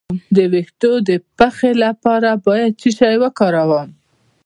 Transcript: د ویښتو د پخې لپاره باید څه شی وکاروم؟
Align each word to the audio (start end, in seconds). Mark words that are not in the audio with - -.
د 0.35 0.37
ویښتو 0.51 0.91
د 1.09 1.11
پخې 1.37 1.71
لپاره 1.83 2.29
باید 2.45 2.71
څه 2.81 2.89
شی 2.97 3.15
وکاروم؟ 3.23 3.87